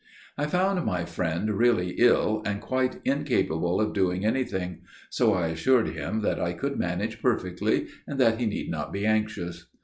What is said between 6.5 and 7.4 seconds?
could manage